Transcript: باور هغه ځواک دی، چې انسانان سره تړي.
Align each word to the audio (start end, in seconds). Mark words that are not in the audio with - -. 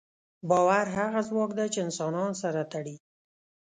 باور 0.49 0.85
هغه 0.97 1.19
ځواک 1.29 1.51
دی، 1.57 1.67
چې 1.73 1.79
انسانان 1.87 2.31
سره 2.41 2.61
تړي. 2.73 2.95